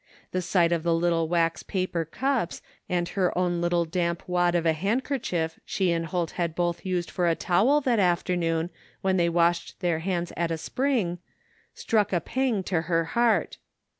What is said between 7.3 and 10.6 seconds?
towel that afternoon when they washed their hands at a